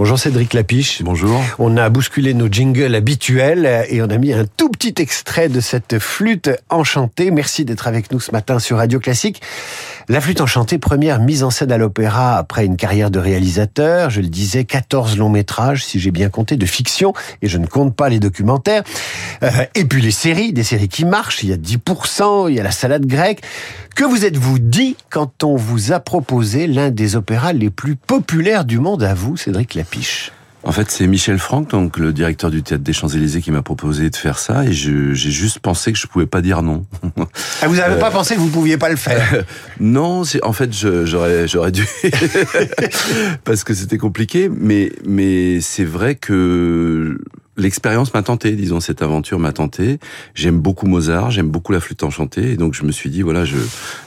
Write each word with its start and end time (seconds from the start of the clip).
Bonjour 0.00 0.18
Cédric 0.18 0.54
Lapiche. 0.54 1.02
Bonjour. 1.02 1.42
On 1.58 1.76
a 1.76 1.90
bousculé 1.90 2.32
nos 2.32 2.48
jingles 2.50 2.94
habituels 2.94 3.84
et 3.90 4.00
on 4.00 4.06
a 4.06 4.16
mis 4.16 4.32
un 4.32 4.46
tout 4.46 4.70
petit 4.70 4.94
extrait 4.96 5.50
de 5.50 5.60
cette 5.60 5.98
flûte 5.98 6.48
enchantée. 6.70 7.30
Merci 7.30 7.66
d'être 7.66 7.86
avec 7.86 8.10
nous 8.10 8.18
ce 8.18 8.32
matin 8.32 8.58
sur 8.58 8.78
Radio 8.78 8.98
Classique. 8.98 9.42
La 10.08 10.22
flûte 10.22 10.40
enchantée, 10.40 10.78
première 10.78 11.20
mise 11.20 11.44
en 11.44 11.50
scène 11.50 11.70
à 11.70 11.76
l'opéra 11.76 12.38
après 12.38 12.64
une 12.64 12.78
carrière 12.78 13.10
de 13.10 13.18
réalisateur. 13.18 14.08
Je 14.08 14.22
le 14.22 14.28
disais, 14.28 14.64
14 14.64 15.18
longs 15.18 15.28
métrages, 15.28 15.84
si 15.84 16.00
j'ai 16.00 16.10
bien 16.10 16.30
compté, 16.30 16.56
de 16.56 16.64
fiction. 16.64 17.12
Et 17.42 17.48
je 17.48 17.58
ne 17.58 17.66
compte 17.66 17.94
pas 17.94 18.08
les 18.08 18.20
documentaires. 18.20 18.84
Euh, 19.42 19.50
et 19.74 19.84
puis 19.84 20.00
les 20.00 20.12
séries, 20.12 20.54
des 20.54 20.64
séries 20.64 20.88
qui 20.88 21.04
marchent. 21.04 21.42
Il 21.42 21.50
y 21.50 21.52
a 21.52 21.58
10%, 21.58 22.48
il 22.48 22.56
y 22.56 22.60
a 22.60 22.62
la 22.62 22.70
salade 22.70 23.04
grecque. 23.04 23.42
Que 23.94 24.04
vous 24.04 24.24
êtes-vous 24.24 24.58
dit 24.60 24.96
quand 25.10 25.44
on 25.44 25.56
vous 25.56 25.92
a 25.92 26.00
proposé 26.00 26.66
l'un 26.66 26.90
des 26.90 27.16
opéras 27.16 27.52
les 27.52 27.68
plus 27.68 27.96
populaires 27.96 28.64
du 28.64 28.78
monde 28.78 29.02
à 29.02 29.12
vous, 29.12 29.36
Cédric 29.36 29.74
Lapiche? 29.74 29.89
En 30.62 30.72
fait, 30.72 30.90
c'est 30.90 31.06
Michel 31.06 31.38
Franck, 31.38 31.70
donc 31.70 31.96
le 31.96 32.12
directeur 32.12 32.50
du 32.50 32.62
théâtre 32.62 32.84
des 32.84 32.92
Champs-Élysées, 32.92 33.40
qui 33.40 33.50
m'a 33.50 33.62
proposé 33.62 34.10
de 34.10 34.16
faire 34.16 34.38
ça, 34.38 34.66
et 34.66 34.72
j'ai 34.72 35.14
juste 35.14 35.58
pensé 35.58 35.90
que 35.90 35.98
je 35.98 36.06
pouvais 36.06 36.26
pas 36.26 36.42
dire 36.42 36.62
non. 36.62 36.84
Ah, 37.62 37.68
vous 37.68 37.76
n'avez 37.76 37.98
pas 37.98 38.10
pensé 38.10 38.34
que 38.34 38.40
vous 38.40 38.48
pouviez 38.48 38.76
pas 38.76 38.90
le 38.90 38.96
faire 38.96 39.44
Non, 39.80 40.22
en 40.42 40.52
fait, 40.52 40.70
j'aurais 40.72 41.48
j'aurais 41.48 41.72
dû 41.72 41.86
parce 43.44 43.64
que 43.64 43.72
c'était 43.72 43.98
compliqué, 43.98 44.50
mais 44.50 44.92
mais 45.06 45.60
c'est 45.62 45.84
vrai 45.84 46.14
que 46.14 47.18
l'expérience 47.56 48.12
m'a 48.12 48.22
tenté, 48.22 48.52
disons 48.52 48.80
cette 48.80 49.00
aventure 49.02 49.38
m'a 49.38 49.52
tenté. 49.52 49.98
J'aime 50.34 50.58
beaucoup 50.58 50.86
Mozart, 50.86 51.30
j'aime 51.30 51.48
beaucoup 51.48 51.72
la 51.72 51.80
flûte 51.80 52.02
enchantée, 52.02 52.52
et 52.52 52.56
donc 52.56 52.74
je 52.74 52.84
me 52.84 52.92
suis 52.92 53.08
dit 53.08 53.22
voilà, 53.22 53.46
je 53.46 53.56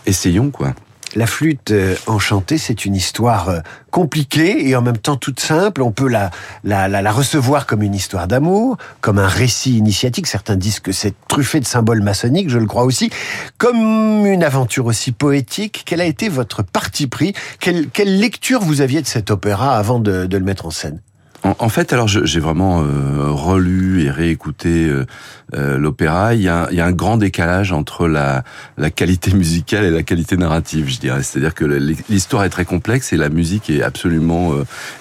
essayons 0.06 0.52
quoi. 0.52 0.76
La 1.16 1.28
flûte 1.28 1.72
euh, 1.72 1.96
enchantée, 2.08 2.58
c'est 2.58 2.86
une 2.86 2.96
histoire 2.96 3.50
euh, 3.50 3.60
compliquée 3.92 4.68
et 4.68 4.76
en 4.76 4.82
même 4.82 4.98
temps 4.98 5.16
toute 5.16 5.40
simple. 5.40 5.84
On 5.84 5.92
peut 5.92 6.08
la, 6.08 6.32
la, 6.64 6.88
la, 6.88 7.12
recevoir 7.12 7.68
comme 7.68 7.84
une 7.84 7.94
histoire 7.94 8.28
d'amour, 8.28 8.78
comme 9.02 9.20
un 9.20 9.28
récit 9.28 9.78
initiatique. 9.78 10.26
Certains 10.26 10.56
disent 10.56 10.80
que 10.80 10.92
c'est 10.92 11.14
truffé 11.28 11.60
de 11.60 11.66
symboles 11.66 12.02
maçonniques, 12.02 12.50
je 12.50 12.58
le 12.58 12.66
crois 12.66 12.84
aussi. 12.84 13.12
Comme 13.60 14.26
une 14.26 14.44
aventure 14.44 14.88
aussi 14.88 15.12
poétique. 15.12 15.84
Quel 15.86 16.02
a 16.02 16.06
été 16.06 16.30
votre 16.30 16.64
parti 16.64 17.06
pris? 17.06 17.34
Quelle, 17.60 17.90
quelle 17.90 18.20
lecture 18.20 18.62
vous 18.62 18.82
aviez 18.82 19.02
de 19.02 19.08
cet 19.08 19.30
opéra 19.30 19.78
avant 19.78 20.00
de, 20.00 20.26
de 20.26 20.38
le 20.38 20.44
mettre 20.44 20.66
en 20.66 20.72
scène? 20.72 21.00
En, 21.44 21.68
fait, 21.68 21.92
alors 21.92 22.08
j'ai 22.08 22.40
vraiment 22.40 22.82
euh, 22.82 23.30
relu 23.30 24.04
et 24.04 24.10
réécouté 24.10 24.88
euh, 24.88 25.06
euh, 25.54 25.78
l'opéra. 25.78 26.34
Il 26.36 26.40
il 26.44 26.46
y 26.46 26.82
a 26.82 26.86
un 26.86 26.92
grand 26.92 27.18
décalage 27.18 27.74
entre 27.74 28.08
la, 28.08 28.44
la 28.78 28.90
qualité 28.90 29.34
musicale 29.34 29.84
et 29.84 29.90
la 29.90 30.04
qualité 30.04 30.38
narrative, 30.38 30.90
je 30.90 31.00
dirais. 31.00 31.22
C'est-à-dire 31.22 31.54
que 31.54 31.66
l'histoire 32.10 32.46
est 32.46 32.50
très 32.50 32.64
complexe 32.64 33.12
et 33.12 33.18
la 33.18 33.30
musique 33.30 33.70
est 33.70 33.84
absolument 33.84 34.54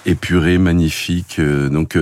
épurée, 0.05 0.57
magnifique. 0.57 1.39
donc, 1.71 1.97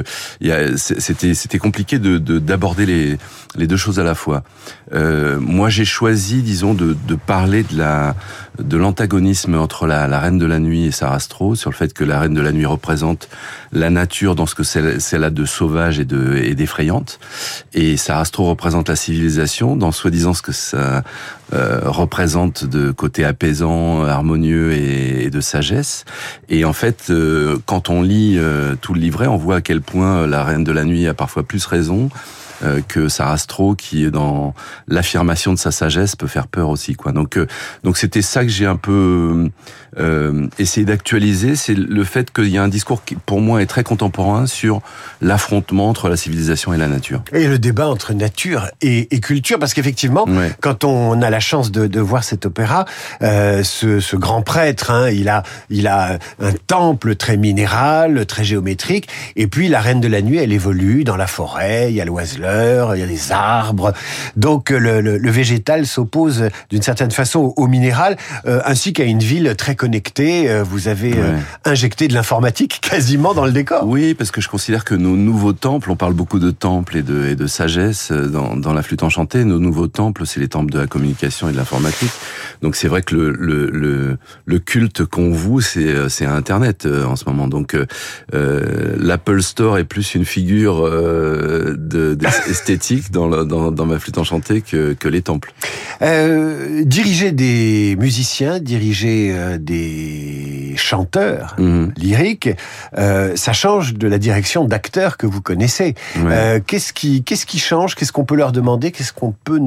c'était 0.76 1.34
c'était 1.34 1.60
compliqué 1.60 2.00
de 2.00 2.18
d'aborder 2.18 2.86
les 2.86 3.18
les 3.56 3.68
deux 3.68 3.78
choses 3.78 4.00
à 4.00 4.04
la 4.04 4.16
fois. 4.16 4.44
moi, 4.92 5.70
j'ai 5.70 5.86
choisi, 5.86 6.42
disons, 6.42 6.74
de, 6.74 6.96
de 7.08 7.16
parler 7.16 7.64
de 7.64 7.78
la 7.78 8.16
de 8.60 8.78
l'antagonisme 8.78 9.56
entre 9.56 9.88
la, 9.88 10.08
la 10.08 10.20
Reine 10.20 10.38
de 10.38 10.46
la 10.46 10.60
Nuit 10.60 10.86
et 10.86 10.92
Sarastro, 10.92 11.56
sur 11.56 11.70
le 11.70 11.76
fait 11.76 11.94
que 11.94 12.04
la 12.04 12.20
Reine 12.20 12.34
de 12.34 12.42
la 12.42 12.52
Nuit 12.52 12.66
représente 12.66 13.30
la 13.72 13.90
nature 13.90 14.31
dans 14.36 14.46
ce 14.46 14.56
que 14.56 14.64
c'est 14.64 15.18
là 15.18 15.30
de 15.30 15.46
sauvage 15.46 16.00
et 16.00 16.06
de 16.06 16.36
et 16.36 16.56
d'effrayante, 16.56 17.20
et 17.74 17.98
Sarastro 17.98 18.46
représente 18.46 18.90
la 18.90 18.96
civilisation 18.96 19.76
dans 19.76 19.92
soi-disant 19.92 20.34
ce 20.34 20.42
que 20.42 20.52
ça 20.52 21.04
euh, 21.54 21.82
représente 21.84 22.64
de 22.64 22.92
côté 22.92 23.26
apaisant, 23.26 24.06
harmonieux 24.06 24.72
et, 24.72 25.30
de 25.30 25.42
sagesse. 25.42 26.06
Et 26.48 26.64
en 26.64 26.72
fait, 26.72 27.08
euh, 27.10 27.58
quand 27.66 27.90
on 27.90 28.02
lit 28.02 28.36
euh, 28.38 28.76
tout 28.80 28.94
le 28.94 29.02
livret, 29.02 29.28
on 29.28 29.36
voit 29.36 29.58
à 29.58 29.62
quel 29.62 29.82
point 29.82 30.26
la 30.28 30.44
Reine 30.46 30.64
de 30.64 30.72
la 30.72 30.86
Nuit 30.86 31.08
a 31.08 31.14
parfois 31.14 31.44
plus 31.44 31.66
raison 31.66 32.10
que 32.88 33.08
Sarastro, 33.08 33.76
qui 33.76 34.06
est 34.06 34.12
dans 34.12 34.54
l'affirmation 34.88 35.54
de 35.54 35.58
sa 35.58 35.72
sagesse, 35.72 36.16
peut 36.16 36.28
faire 36.28 36.48
peur 36.48 36.70
aussi. 36.70 36.96
Quoi. 36.96 37.12
Donc, 37.12 37.38
euh, 37.38 37.48
donc 37.84 37.98
c'était 37.98 38.22
ça 38.22 38.44
que 38.44 38.50
j'ai 38.50 38.66
un 38.66 38.76
peu 38.76 39.50
euh, 40.00 40.48
essayé 40.60 40.86
d'actualiser, 40.86 41.56
c'est 41.56 41.74
le 41.74 42.04
fait 42.04 42.32
qu'il 42.32 42.50
y 42.50 42.58
a 42.58 42.64
un 42.64 42.68
discours 42.68 43.04
qui, 43.04 43.16
pour 43.16 43.42
moi, 43.42 43.62
est 43.62 43.66
très 43.66 43.84
contemporain 43.84 44.46
sur 44.46 44.82
l'affrontement 45.22 45.90
entre 45.90 46.10
la 46.10 46.18
civilisation 46.18 46.74
et 46.74 46.78
la 46.78 46.88
nature. 46.88 47.24
Et 47.34 47.48
le 47.48 47.60
débat 47.60 47.88
entre 47.88 48.14
nature 48.14 48.68
et, 48.82 49.14
et 49.14 49.20
culture, 49.20 49.60
parce 49.60 49.74
qu'effectivement, 49.74 50.26
quand 50.62 50.84
on 50.84 51.22
a 51.22 51.30
la 51.30 51.40
chance 51.40 51.72
de, 51.72 51.88
de 51.88 52.00
voir 52.00 52.24
cet 52.24 52.46
opéra, 52.46 52.86
euh, 53.22 53.64
ce, 53.64 54.00
ce, 54.00 54.16
grand 54.16 54.42
prêtre, 54.42 54.92
hein, 54.92 55.10
il 55.10 55.30
a, 55.30 55.44
il 55.70 55.88
a 55.88 56.20
un 56.40 56.52
temple 56.68 57.16
très 57.16 57.38
minéral, 57.38 58.26
très 58.26 58.44
géométrique, 58.44 59.08
et 59.36 59.48
puis 59.48 59.68
la 59.68 59.82
Reine 59.82 60.02
de 60.02 60.08
la 60.08 60.22
Nuit, 60.22 60.38
elle 60.38 60.54
évolue 60.54 61.04
dans 61.04 61.18
la 61.18 61.28
forêt, 61.28 61.88
il 61.90 61.96
y 61.96 62.02
a 62.02 62.06
l'oiseleur 62.06 62.51
il 62.96 63.00
y 63.00 63.04
a 63.04 63.08
des 63.08 63.32
arbres. 63.32 63.94
Donc 64.36 64.70
le, 64.70 65.02
le, 65.02 65.32
végétal 65.32 65.86
s'oppose 65.86 66.50
d'une 66.70 66.82
certaine 66.82 67.12
façon 67.12 67.54
au, 67.56 67.68
minéral, 67.68 68.18
euh, 68.46 68.62
ainsi 68.66 68.94
qu'à 68.94 69.06
une 69.06 69.20
ville 69.20 69.56
très 69.58 69.76
connectée. 69.76 70.50
Euh, 70.50 70.64
vous 70.64 70.88
avez 70.88 71.18
euh, 71.18 71.38
injecté 71.66 72.08
de 72.08 72.14
l'informatique 72.14 72.80
quasiment 72.90 73.34
dans 73.34 73.46
le 73.46 73.52
décor. 73.52 73.88
Oui, 73.88 74.14
parce 74.14 74.32
que 74.32 74.42
je 74.42 74.50
considère 74.50 74.86
que 74.86 74.96
nos 74.96 75.16
nouveaux 75.16 75.54
temples, 75.54 75.92
on 75.92 75.96
parle 75.96 76.14
beaucoup 76.14 76.40
de 76.40 76.52
temples 76.52 76.98
et 76.98 77.04
de, 77.04 77.28
et 77.28 77.36
de 77.36 77.48
sagesse 77.48 78.12
dans, 78.12 78.56
dans 78.56 78.74
la 78.74 78.84
flûte 78.84 79.04
enchantée, 79.04 79.44
nos 79.46 79.60
nouveaux 79.60 79.88
temples, 79.88 80.26
c'est 80.26 80.40
les 80.40 80.48
temples 80.48 80.72
de 80.72 80.80
la 80.80 80.88
communication 80.88 81.50
et 81.50 81.54
de 81.54 81.58
l'informatique. 81.58 82.12
Donc 82.62 82.76
c'est 82.76 82.88
vrai 82.88 83.02
que 83.02 83.16
le, 83.16 83.32
le, 83.32 84.18
le, 84.46 84.60
culte 84.60 85.06
qu'on 85.06 85.32
voue, 85.32 85.62
c'est, 85.62 86.10
c'est 86.10 86.26
Internet 86.26 86.86
en 86.86 87.16
ce 87.16 87.26
moment. 87.26 87.48
Donc 87.48 87.76
l'Apple 88.32 89.42
Store 89.42 89.78
est 89.78 89.84
plus 89.84 90.14
une 90.16 90.26
figure 90.26 90.84
de, 90.84 91.76
de 91.76 92.28
esthétique 92.50 93.12
dans, 93.12 93.28
dans, 93.46 93.72
dans, 93.72 93.86
ma 93.86 94.00
flûte 94.00 94.18
enchantée 94.18 94.62
que, 94.62 94.94
que 94.94 95.08
les 95.08 95.22
temples. 95.22 95.54
Euh, 96.02 96.84
diriger 96.86 97.32
des 97.32 97.96
musiciens, 98.00 98.60
diriger 98.60 99.32
euh, 99.34 99.58
des 99.58 100.74
chanteurs 100.78 101.56
mhm. 101.58 101.94
lyriques, 101.98 102.50
euh, 102.98 103.36
ça 103.36 103.54
change 103.54 103.94
de 103.94 104.08
la 104.08 104.18
direction 104.18 104.66
d'acteurs 104.66 105.18
que 105.18 105.28
vous 105.28 105.42
connaissez. 105.42 105.96
Euh, 106.18 106.60
qu'est-ce 106.66 106.94
qui 106.94 107.24
qu'est-ce 107.24 107.46
qui 107.46 107.60
change? 107.60 107.96
Qu'est-ce 107.96 108.12
qu'on 108.12 108.26
peut 108.26 108.36
leur 108.36 108.52
demander? 108.52 108.92
Qu'est-ce 108.92 109.14
qu'on 109.14 109.34
peut 109.44 109.60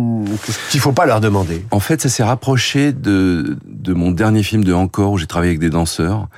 qu'est-ce 0.45 0.71
qu'il 0.71 0.81
faut 0.81 0.93
pas 0.93 1.07
leur 1.07 1.21
demander? 1.21 1.65
En 1.71 1.81
fait, 1.81 2.01
ça 2.01 2.09
s'est 2.09 2.25
rapproché 2.25 2.93
de 2.93 3.57
de 3.67 3.93
mon 3.93 4.11
dernier 4.11 4.43
film 4.43 4.65
de 4.65 4.73
Encore 4.73 5.13
où 5.13 5.19
j'ai 5.19 5.27
travaillé 5.27 5.51
avec 5.51 5.61
des 5.61 5.71
danseurs 5.71 6.29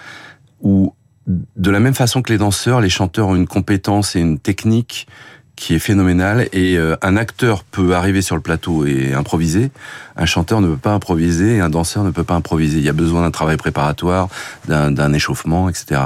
où 0.61 0.93
de 1.27 1.71
la 1.71 1.81
même 1.81 1.95
façon 1.95 2.23
que 2.23 2.33
les 2.33 2.39
danseurs, 2.39 2.81
les 2.81 2.89
chanteurs 2.89 3.29
ont 3.29 3.37
une 3.37 3.49
compétence 3.49 4.15
et 4.15 4.21
une 4.21 4.39
technique 4.39 5.09
qui 5.57 5.75
est 5.75 5.79
phénoménal 5.79 6.49
et 6.53 6.77
euh, 6.77 6.97
un 7.01 7.17
acteur 7.17 7.65
peut 7.65 7.95
arriver 7.95 8.21
sur 8.21 8.37
le 8.37 8.43
plateau 8.43 8.85
et 8.85 9.15
improviser, 9.15 9.71
un 10.17 10.27
chanteur 10.27 10.61
ne 10.61 10.69
peut 10.69 10.77
pas 10.77 10.93
improviser 10.93 11.57
et 11.57 11.61
un 11.61 11.71
danseur 11.71 12.05
ne 12.05 12.11
peut 12.11 12.25
pas 12.25 12.35
improviser. 12.35 12.79
Il 12.79 12.85
y 12.85 12.89
a 12.89 12.95
besoin 12.95 13.23
d'un 13.23 13.31
travail 13.31 13.57
préparatoire, 13.57 14.29
d'un 14.67 15.13
échauffement, 15.13 15.69
etc. 15.69 16.03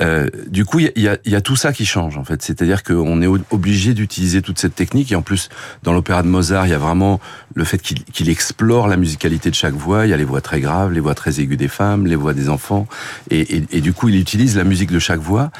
Euh, 0.00 0.28
du 0.48 0.64
coup, 0.64 0.78
il 0.80 0.92
y, 0.96 1.08
a, 1.08 1.16
y 1.24 1.34
a, 1.34 1.40
tout 1.40 1.56
ça 1.56 1.72
qui 1.72 1.86
change 1.86 2.16
en 2.16 2.24
fait. 2.24 2.42
C'est-à-dire 2.42 2.82
qu'on 2.82 3.22
est 3.22 3.26
obligé 3.26 3.94
d'utiliser 3.94 4.42
toute 4.42 4.58
cette 4.58 4.74
technique 4.74 5.12
et 5.12 5.16
en 5.16 5.22
plus 5.22 5.48
dans 5.82 5.92
l'opéra 5.92 6.22
de 6.22 6.28
Mozart, 6.28 6.66
il 6.66 6.70
y 6.70 6.74
a 6.74 6.78
vraiment 6.78 7.20
le 7.54 7.64
fait 7.64 7.78
qu'il 7.78 8.28
explore 8.28 8.86
la 8.86 8.96
musicalité 8.96 9.50
de 9.50 9.54
chaque 9.54 9.74
voix. 9.74 10.06
Il 10.06 10.10
y 10.10 10.14
a 10.14 10.16
les 10.16 10.24
voix 10.24 10.40
très 10.40 10.60
graves, 10.60 10.92
les 10.92 11.00
voix 11.00 11.14
très 11.14 11.40
aiguës 11.40 11.58
des 11.58 11.68
femmes, 11.68 12.06
les 12.06 12.16
voix 12.16 12.34
des 12.34 12.48
enfants 12.48 12.86
et, 13.30 13.56
et, 13.56 13.64
et 13.72 13.80
du 13.80 13.92
coup, 13.92 14.08
il 14.08 14.16
utilise 14.16 14.56
la 14.56 14.64
musique 14.64 14.92
de 14.92 14.98
chaque 14.98 15.20
voix 15.20 15.50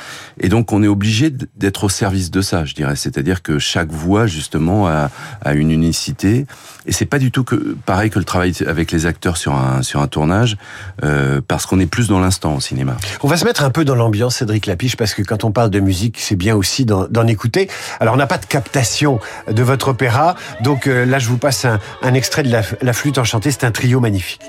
et 0.40 0.48
donc 0.48 0.72
on 0.72 0.82
est 0.82 0.88
obligé 0.88 1.32
d'être 1.56 1.84
au 1.84 1.88
service 1.88 2.30
de 2.30 2.40
ça, 2.40 2.64
je 2.64 2.74
dirais. 2.74 2.96
C'est-à-dire 3.18 3.42
que 3.42 3.58
chaque 3.58 3.90
voix 3.90 4.28
justement 4.28 4.86
a, 4.86 5.10
a 5.44 5.54
une 5.54 5.72
unicité 5.72 6.46
et 6.86 6.92
c'est 6.92 7.04
pas 7.04 7.18
du 7.18 7.32
tout 7.32 7.42
que 7.42 7.76
pareil 7.84 8.10
que 8.10 8.18
le 8.20 8.24
travail 8.24 8.52
avec 8.64 8.92
les 8.92 9.06
acteurs 9.06 9.36
sur 9.36 9.56
un 9.56 9.82
sur 9.82 10.00
un 10.00 10.06
tournage 10.06 10.56
euh, 11.02 11.40
parce 11.48 11.66
qu'on 11.66 11.80
est 11.80 11.86
plus 11.86 12.06
dans 12.06 12.20
l'instant 12.20 12.54
au 12.54 12.60
cinéma. 12.60 12.96
On 13.24 13.26
va 13.26 13.36
se 13.36 13.44
mettre 13.44 13.64
un 13.64 13.70
peu 13.70 13.84
dans 13.84 13.96
l'ambiance, 13.96 14.36
Cédric 14.36 14.66
Lapiche, 14.66 14.96
parce 14.96 15.14
que 15.14 15.22
quand 15.22 15.42
on 15.42 15.50
parle 15.50 15.70
de 15.70 15.80
musique, 15.80 16.16
c'est 16.20 16.36
bien 16.36 16.54
aussi 16.54 16.84
d'en 16.84 17.26
écouter. 17.26 17.68
Alors 17.98 18.14
on 18.14 18.18
n'a 18.18 18.28
pas 18.28 18.38
de 18.38 18.46
captation 18.46 19.18
de 19.50 19.62
votre 19.64 19.88
opéra, 19.88 20.36
donc 20.60 20.86
euh, 20.86 21.04
là 21.04 21.18
je 21.18 21.28
vous 21.28 21.38
passe 21.38 21.64
un, 21.64 22.14
extrait 22.14 22.44
de 22.44 22.52
la, 22.52 22.62
la 22.82 22.92
flûte 22.92 23.18
enchantée. 23.18 23.50
C'est 23.50 23.64
un 23.64 23.72
trio 23.72 23.98
magnifique. 23.98 24.42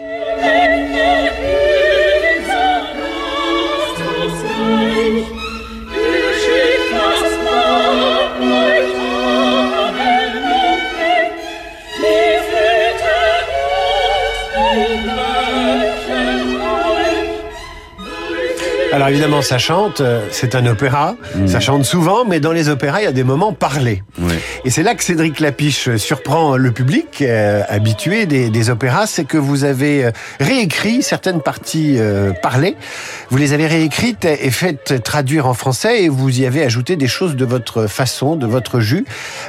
Alors 19.00 19.12
évidemment, 19.12 19.42
ça 19.42 19.58
chante, 19.58 20.02
euh, 20.02 20.28
c'est 20.30 20.56
un 20.56 20.66
opéra, 20.66 21.16
mm. 21.34 21.48
ça 21.48 21.62
chante 21.62 21.86
souvent, 21.86 22.26
mais 22.26 22.42
dans 22.42 22.52
les 22.52 22.68
opéras, 22.68 23.00
il 23.00 23.06
y 23.06 23.08
a 23.08 23.14
des 23.14 23.24
moments 23.24 23.54
parlés. 23.54 24.04
Et 24.66 24.72
c'est 24.72 24.84
là 24.84 24.94
que 24.94 25.04
Cédric 25.04 25.40
Lapiche 25.40 25.96
surprend 25.96 26.58
le 26.58 26.72
public 26.74 27.22
euh, 27.22 27.64
habitué 27.70 28.26
des, 28.26 28.50
des 28.50 28.70
opéras, 28.70 29.08
c'est 29.08 29.24
que 29.24 29.38
vous 29.38 29.64
avez 29.64 30.04
euh, 30.04 30.12
réécrit 30.42 31.02
certaines 31.02 31.42
parties 31.42 31.96
euh, 31.98 32.34
parlées. 32.44 32.76
Vous 33.30 33.38
les 33.38 33.54
avez 33.54 33.68
réécrites 33.68 34.26
et 34.26 34.52
faites 34.52 35.02
traduire 35.02 35.48
en 35.48 35.54
français 35.54 36.04
et 36.04 36.10
vous 36.10 36.42
y 36.42 36.46
avez 36.46 36.62
ajouté 36.64 36.98
des 36.98 37.08
choses 37.08 37.38
de 37.38 37.46
votre 37.46 37.88
façon, 37.88 38.36
de 38.36 38.48
votre 38.48 38.82
jus. 38.82 39.06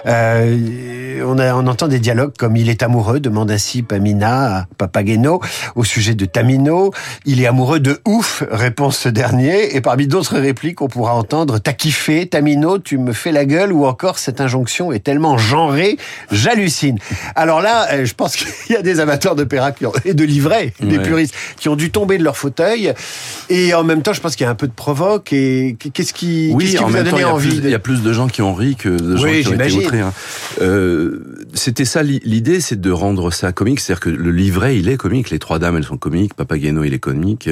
Euh, 0.07 1.25
on, 1.27 1.39
a, 1.39 1.55
on 1.55 1.67
entend 1.67 1.89
des 1.89 1.99
dialogues 1.99 2.35
comme 2.39 2.57
Il 2.57 2.69
est 2.69 2.85
amoureux, 2.85 3.19
demande 3.19 3.51
ainsi 3.51 3.83
Pamina 3.83 4.59
à 4.59 4.67
Papageno 4.79 5.41
au 5.75 5.83
sujet 5.83 6.15
de 6.15 6.25
Tamino. 6.25 6.93
Il 7.27 7.43
est 7.43 7.47
amoureux 7.47 7.81
de 7.81 7.99
ouf, 8.07 8.45
répond 8.49 8.93
ce 8.93 9.09
dernier. 9.09 9.75
Et 9.75 9.81
parmi 9.81 10.07
d'autres 10.07 10.39
répliques, 10.39 10.83
on 10.83 10.89
pourra 10.89 11.15
entendre 11.15 11.59
T'as 11.59 11.73
kiffé, 11.73 12.27
Tamino, 12.27 12.79
tu 12.79 12.97
me 12.97 13.13
fais 13.13 13.33
la 13.33 13.45
gueule 13.45 13.73
ou 13.73 13.87
encore 13.87 14.19
cette 14.19 14.41
injonction 14.41 14.93
est 14.93 15.00
tellement 15.01 15.39
genrée, 15.39 15.97
j'hallucine. 16.31 16.99
Alors 17.35 17.61
là, 17.61 17.89
euh, 17.93 18.05
je 18.05 18.15
pense 18.15 18.37
qu'il 18.37 18.75
y 18.75 18.77
a 18.77 18.83
des 18.83 19.01
amateurs 19.01 19.35
d'opéra 19.35 19.73
et 20.05 20.15
de 20.15 20.25
livrets, 20.25 20.73
des 20.81 20.99
Ouais. 20.99 21.03
puristes, 21.03 21.35
qui 21.59 21.69
ont 21.69 21.77
dû 21.77 21.91
tomber 21.91 22.19
de 22.19 22.25
leur 22.25 22.37
fauteuil. 22.37 22.93
Et 23.49 23.75
en 23.75 23.83
même 23.85 24.03
temps, 24.03 24.13
je 24.13 24.21
pense 24.21 24.37
qu'il 24.37 24.45
y 24.45 24.49
a 24.49 24.51
un 24.51 24.55
peu 24.55 24.67
de 24.69 24.73
provoque. 24.73 25.33
Et 25.33 25.77
qu'est-ce 25.93 26.13
qui, 26.13 26.55
qu'est-ce 26.59 26.71
qui 26.73 26.79
en 26.79 26.87
vous 26.89 26.97
a 26.97 27.03
même 27.03 27.05
temps, 27.11 27.17
donné 27.19 27.23
il 27.23 27.27
y 27.27 27.31
a, 27.31 27.39
plus, 27.39 27.61
de- 27.61 27.69
il 27.69 27.71
y 27.71 27.75
a 27.75 27.79
plus 27.79 28.03
de 28.03 28.13
gens 28.13 28.29
qui 28.29 28.43
ont 28.43 28.55
ri 28.55 28.77
que 28.77 28.89
de 28.89 29.17
gens 29.17 29.25
Oui, 29.25 29.43
qui 29.43 29.49
ont 29.49 29.55
été 29.55 29.73
outrés. 29.73 30.01
hein. 30.01 30.13
Euh, 30.61 31.25
C'était 31.55 31.85
ça 31.85 32.03
l'i- 32.03 32.21
l'idée, 32.25 32.61
c'est 32.61 32.81
de 32.81 32.91
rendre 32.91 33.31
ça 33.33 33.53
comique. 33.53 33.81
C'est-à-dire 33.81 34.01
que 34.01 34.11
le 34.11 34.31
livret, 34.31 34.77
il 34.79 34.89
est 34.89 34.97
comique. 34.97 35.31
Les 35.31 35.39
trois 35.39 35.59
dames, 35.59 35.77
elles 35.77 35.85
sont 35.85 35.97
comiques. 35.97 36.35
Papageno, 36.35 36.85
il 36.85 36.95
est 36.95 36.99
comique. 36.99 37.49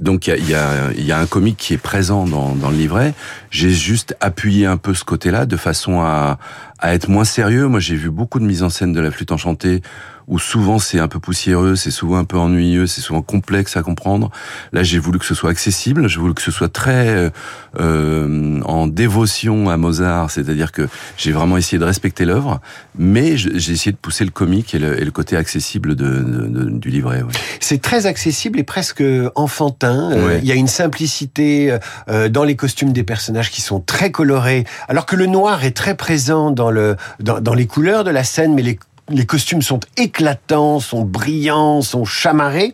Donc 0.00 0.26
il 0.26 0.30
y 0.30 0.32
a, 0.32 0.36
il 0.36 0.50
y, 0.50 0.54
a, 0.54 0.68
il 0.96 1.04
y 1.04 1.12
a 1.12 1.18
un 1.18 1.26
comique 1.26 1.56
qui 1.56 1.74
est 1.74 1.78
présent 1.78 2.24
dans, 2.26 2.54
dans 2.54 2.70
le 2.70 2.76
livret. 2.76 3.14
J'ai 3.50 3.70
juste 3.70 4.16
appuyé 4.20 4.66
un 4.66 4.76
peu 4.76 4.94
ce 4.94 5.04
côté-là 5.04 5.46
de 5.46 5.56
façon 5.56 6.00
à, 6.00 6.38
à 6.82 6.94
être 6.94 7.08
moins 7.08 7.24
sérieux. 7.24 7.68
Moi, 7.68 7.80
j'ai 7.80 7.94
vu 7.94 8.10
beaucoup 8.10 8.40
de 8.40 8.44
mises 8.44 8.62
en 8.62 8.68
scène 8.68 8.92
de 8.92 9.00
la 9.00 9.10
flûte 9.10 9.32
enchantée 9.32 9.80
où 10.28 10.38
souvent 10.38 10.78
c'est 10.78 10.98
un 10.98 11.08
peu 11.08 11.18
poussiéreux, 11.18 11.76
c'est 11.76 11.90
souvent 11.90 12.16
un 12.16 12.24
peu 12.24 12.38
ennuyeux, 12.38 12.86
c'est 12.86 13.00
souvent 13.00 13.22
complexe 13.22 13.76
à 13.76 13.82
comprendre. 13.82 14.30
Là, 14.72 14.82
j'ai 14.82 14.98
voulu 14.98 15.18
que 15.18 15.24
ce 15.26 15.34
soit 15.34 15.50
accessible, 15.50 16.08
j'ai 16.08 16.18
voulu 16.20 16.34
que 16.34 16.42
ce 16.42 16.50
soit 16.50 16.72
très 16.72 17.30
euh, 17.80 18.60
en 18.64 18.86
dévotion 18.86 19.68
à 19.70 19.76
Mozart, 19.76 20.30
c'est-à-dire 20.30 20.72
que 20.72 20.88
j'ai 21.16 21.32
vraiment 21.32 21.56
essayé 21.56 21.78
de 21.78 21.84
respecter 21.84 22.24
l'œuvre, 22.24 22.60
mais 22.98 23.36
j'ai 23.36 23.72
essayé 23.72 23.92
de 23.92 23.96
pousser 23.96 24.24
le 24.24 24.30
comique 24.30 24.74
et 24.74 24.78
le, 24.78 25.00
et 25.00 25.04
le 25.04 25.10
côté 25.10 25.36
accessible 25.36 25.94
de, 25.94 26.04
de- 26.04 26.46
de- 26.46 26.70
du 26.70 26.90
livret. 26.90 27.22
ouais. 27.22 27.32
C'est 27.60 27.80
très 27.80 28.06
accessible 28.06 28.58
et 28.58 28.64
presque 28.64 29.02
enfantin. 29.34 30.10
Euh, 30.12 30.22
Ouais. 30.22 30.38
Il 30.42 30.48
y 30.48 30.52
a 30.52 30.54
une 30.54 30.68
simplicité 30.68 31.76
euh, 32.08 32.28
dans 32.28 32.44
les 32.44 32.54
costumes 32.54 32.92
des 32.92 33.02
personnages 33.02 33.50
qui 33.50 33.60
sont 33.60 33.80
très 33.80 34.10
colorés, 34.12 34.64
alors 34.88 35.04
que 35.04 35.16
le 35.16 35.26
noir 35.26 35.64
est 35.64 35.72
très 35.76 35.96
présent 35.96 36.50
dans 36.52 36.70
le 36.70 36.96
dans, 37.18 37.40
dans 37.40 37.54
les 37.54 37.66
couleurs 37.66 38.04
de 38.04 38.10
la 38.10 38.22
scène, 38.24 38.54
mais 38.54 38.62
les 38.62 38.78
les 39.08 39.26
costumes 39.26 39.62
sont 39.62 39.80
éclatants, 39.96 40.78
sont 40.80 41.02
brillants, 41.04 41.82
sont 41.82 42.04
chamarrés. 42.04 42.72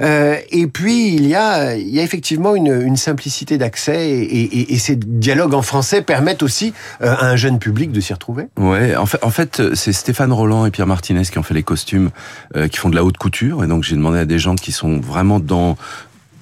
Euh, 0.00 0.36
et 0.50 0.66
puis 0.66 1.14
il 1.14 1.26
y 1.26 1.34
a, 1.34 1.76
il 1.76 1.88
y 1.88 2.00
a 2.00 2.02
effectivement 2.02 2.54
une, 2.54 2.72
une 2.82 2.96
simplicité 2.96 3.58
d'accès 3.58 4.08
et, 4.10 4.22
et- 4.22 4.72
et 4.74 4.78
ces 4.78 4.96
dialogues 4.96 5.54
en 5.54 5.62
français 5.62 6.02
permettent 6.02 6.42
aussi 6.42 6.72
euh, 7.02 7.14
à 7.18 7.26
un 7.26 7.36
jeune 7.36 7.58
public 7.58 7.92
de 7.92 8.00
s'y 8.00 8.12
retrouver. 8.12 8.46
Ouais, 8.58 8.96
en 8.96 9.06
fait, 9.06 9.18
en 9.22 9.30
fait, 9.30 9.74
c'est 9.74 9.92
Stéphane 9.92 10.32
Roland 10.32 10.64
et 10.66 10.70
Pierre 10.70 10.86
Martinez 10.86 11.22
qui 11.24 11.38
ont 11.38 11.42
fait 11.42 11.54
les 11.54 11.62
costumes, 11.62 12.10
euh, 12.56 12.68
qui 12.68 12.78
font 12.78 12.88
de 12.88 12.96
la 12.96 13.04
haute 13.04 13.18
couture, 13.18 13.62
et 13.62 13.66
donc 13.66 13.84
j'ai 13.84 13.94
demandé 13.94 14.18
à 14.18 14.24
des 14.24 14.38
gens 14.38 14.54
qui 14.54 14.72
sont 14.72 14.98
vraiment 15.00 15.38
dans 15.40 15.76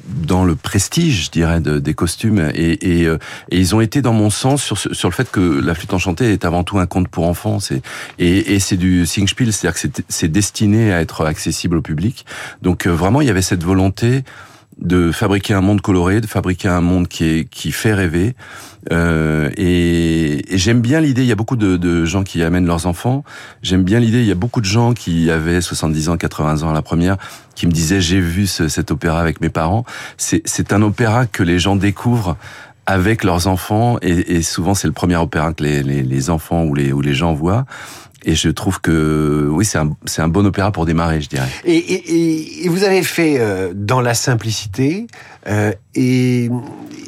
dans 0.08 0.44
le 0.44 0.54
prestige, 0.54 1.26
je 1.26 1.30
dirais, 1.30 1.60
de, 1.60 1.78
des 1.78 1.94
costumes, 1.94 2.50
et, 2.54 3.00
et, 3.00 3.06
euh, 3.06 3.18
et 3.50 3.58
ils 3.58 3.74
ont 3.74 3.80
été 3.80 4.02
dans 4.02 4.12
mon 4.12 4.30
sens 4.30 4.62
sur, 4.62 4.78
sur 4.78 5.08
le 5.08 5.14
fait 5.14 5.30
que 5.30 5.40
la 5.40 5.74
flûte 5.74 5.92
enchantée 5.94 6.32
est 6.32 6.44
avant 6.44 6.64
tout 6.64 6.78
un 6.78 6.86
conte 6.86 7.08
pour 7.08 7.26
enfants, 7.26 7.58
c'est 7.60 7.82
et, 8.18 8.54
et 8.54 8.60
c'est 8.60 8.76
du 8.76 9.04
singspiel, 9.06 9.52
c'est-à-dire 9.52 9.74
que 9.74 9.80
c'est- 9.80 10.04
c'est 10.08 10.28
destiné 10.28 10.92
à 10.92 11.00
être 11.00 11.24
accessible 11.26 11.76
au 11.76 11.82
public. 11.82 12.24
Donc 12.62 12.86
euh, 12.86 12.90
vraiment, 12.90 13.20
il 13.20 13.26
y 13.26 13.30
avait 13.30 13.42
cette 13.42 13.64
volonté 13.64 14.22
de 14.78 15.10
fabriquer 15.10 15.54
un 15.54 15.60
monde 15.62 15.80
coloré, 15.80 16.20
de 16.20 16.26
fabriquer 16.26 16.68
un 16.68 16.80
monde 16.82 17.08
qui 17.08 17.24
est 17.24 17.44
qui 17.48 17.72
fait 17.72 17.94
rêver. 17.94 18.34
Euh, 18.92 19.50
et 19.56 20.54
et 20.54 20.58
j'aime 20.58 20.80
bien 20.80 21.00
l'idée. 21.00 21.22
Il 21.22 21.28
y 21.28 21.32
a 21.32 21.36
beaucoup 21.36 21.56
de, 21.56 21.76
de 21.76 22.04
gens 22.04 22.22
qui 22.22 22.42
amènent 22.42 22.66
leurs 22.66 22.86
enfants. 22.86 23.24
J'aime 23.62 23.82
bien 23.84 24.00
l'idée. 24.00 24.20
Il 24.20 24.26
y 24.26 24.32
a 24.32 24.36
beaucoup 24.36 24.60
de 24.60 24.66
gens 24.66 24.92
qui 24.92 25.30
avaient 25.30 25.60
70 25.60 26.08
ans, 26.10 26.16
80 26.16 26.62
ans 26.62 26.70
à 26.70 26.74
la 26.74 26.82
première, 26.82 27.16
qui 27.54 27.66
me 27.66 27.72
disaient 27.72 28.00
j'ai 28.00 28.20
vu 28.20 28.46
ce- 28.46 28.68
cet 28.68 28.90
opéra 28.90 29.20
avec 29.20 29.40
mes 29.40 29.48
parents. 29.48 29.84
C'est 30.18 30.72
un 30.72 30.82
opéra 30.82 31.26
que 31.26 31.42
les 31.42 31.58
gens 31.58 31.76
découvrent 31.76 32.36
avec 32.88 33.24
leurs 33.24 33.48
enfants 33.48 33.96
et, 34.02 34.36
et 34.36 34.42
souvent 34.42 34.74
c'est 34.74 34.86
le 34.86 34.92
premier 34.92 35.16
opéra 35.16 35.52
que 35.52 35.64
les, 35.64 35.82
les, 35.82 36.04
les 36.04 36.30
enfants 36.30 36.62
ou 36.64 36.72
les 36.74 36.92
ou 36.92 37.00
les 37.00 37.14
gens 37.14 37.32
voient. 37.34 37.64
Et 38.28 38.34
je 38.34 38.48
trouve 38.50 38.80
que 38.80 39.48
oui, 39.50 39.64
c'est 39.64 39.78
un, 39.78 39.92
un 40.18 40.28
bon 40.28 40.44
opéra 40.44 40.72
pour 40.72 40.84
démarrer, 40.84 41.20
je 41.20 41.28
dirais. 41.28 41.48
Et, 41.64 41.76
et- 41.76 42.12
et- 42.16 42.66
et 42.66 42.68
vous 42.68 42.82
avez 42.82 43.04
fait 43.04 43.36
euh, 43.38 43.72
dans 43.74 44.00
la 44.00 44.14
simplicité 44.14 45.06
euh, 45.48 45.72
et, 45.94 46.50